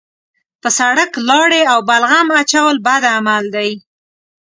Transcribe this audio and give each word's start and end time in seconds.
په 0.61 0.69
سړک 0.79 1.11
لاړې 1.29 1.61
او 1.71 1.79
بلغم 1.89 2.27
اچول 2.41 2.75
بد 2.85 3.03
عمل 3.15 3.45
دی. 3.55 3.71